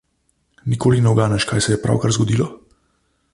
[0.73, 2.49] Nikoli ne uganeš, kaj se je pravkar zgodilo.